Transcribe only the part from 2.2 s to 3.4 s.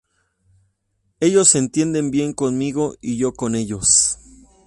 conmigo y yo